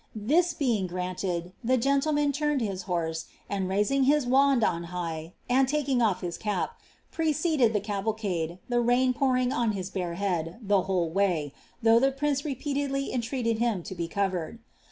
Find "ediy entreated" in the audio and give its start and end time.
12.89-13.59